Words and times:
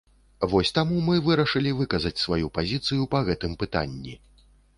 Вось 0.51 0.69
таму 0.77 0.95
мы 1.09 1.19
вырашылі 1.27 1.73
выказаць 1.81 2.13
сваю 2.23 2.47
пазіцыю 2.57 3.01
па 3.13 3.23
гэтым 3.29 3.53
пытанні. 3.67 4.13